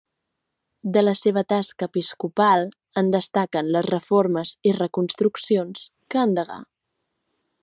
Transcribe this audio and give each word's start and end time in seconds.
De 0.95 1.03
la 1.03 1.11
seva 1.23 1.43
tasca 1.53 1.89
episcopal 1.93 2.65
en 3.03 3.13
destaquen 3.17 3.71
les 3.77 3.89
reformes 3.91 4.57
i 4.71 4.75
reconstruccions 4.81 5.89
que 6.15 6.27
endegà. 6.27 6.63